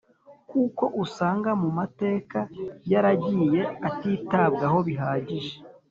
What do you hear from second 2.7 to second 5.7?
yaragiye atitabwaho bihagije.